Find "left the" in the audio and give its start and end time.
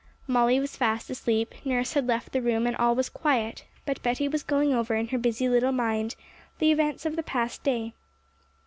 2.07-2.41